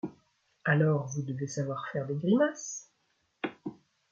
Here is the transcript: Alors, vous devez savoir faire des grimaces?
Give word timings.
Alors, 0.65 1.09
vous 1.09 1.21
devez 1.21 1.45
savoir 1.45 1.87
faire 1.91 2.07
des 2.07 2.15
grimaces? 2.15 2.89